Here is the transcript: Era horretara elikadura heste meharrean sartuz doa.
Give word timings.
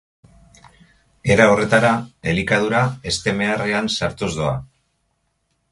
Era 1.35 1.45
horretara 1.51 1.91
elikadura 2.33 2.81
heste 3.11 3.35
meharrean 3.43 3.95
sartuz 3.99 4.31
doa. 4.41 4.57